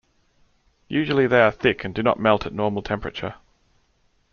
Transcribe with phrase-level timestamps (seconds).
[0.87, 3.35] Usually they are thick and do not melt at normal temperature.